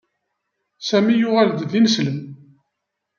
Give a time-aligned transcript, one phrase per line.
[0.87, 2.19] Sami yuɣal-d d ineslem.